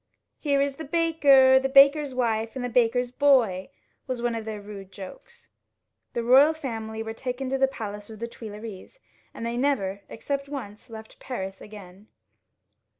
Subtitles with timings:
[0.39, 3.69] "Here is the baker, the baker's wife, and the baker's boy,"
[4.07, 5.47] was one of their rude jokes.
[6.13, 8.99] The royal family was taken to the palace of the Tuileries,
[9.31, 12.07] and they never, except once, left Paris again.